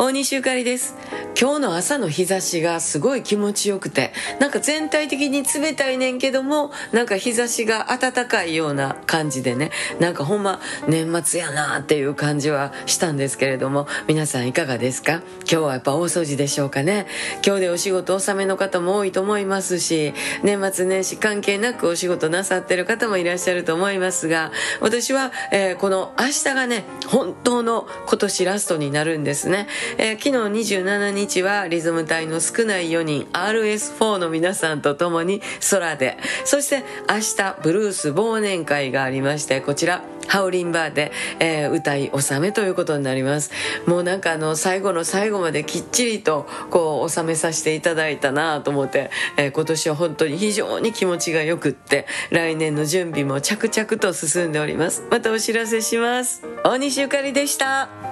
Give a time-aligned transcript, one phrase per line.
[0.00, 0.94] 大西ゆかりです。
[1.36, 15.14] 今日の朝の日差しがすごい気持ちよくてなんか全体的に冷たいねんけどもなんか日差しが暖かいような感じでねなんかほんま年末やなっていう感じはしたんですけれども皆さんいかがですか？
[15.40, 17.08] 今日はやっぱ大掃除でしょうかね。
[17.44, 29.66] 今日でお仕事納めの方も多いと思いますし年末年始関係なくお仕事なさってる方もいらっしゃると思いますが私は、えー、この明日がね本当の今年ラストになるんですね。
[29.96, 43.50] えー、昨日27日はリズム隊の少ない4人 RS4 の皆さんと共に空でそして明日ブルース忘年会がありましてこちらハウリンバーで、えー、歌い納めということになります。
[43.86, 55.02] もうなんかあの最後の最後まできっちりとこう納めさせていただいたなと思って、えー、今年は本当に非常に気持ちがよくって来年の準備も着々と進んでおります。
[55.10, 56.42] またお知らせします。
[56.62, 58.07] 大西ゆかりでした。